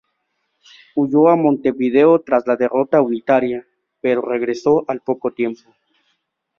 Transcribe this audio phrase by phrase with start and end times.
[0.95, 3.67] Huyó a Montevideo tras la derrota unitaria,
[4.01, 5.61] pero regresó al poco tiempo.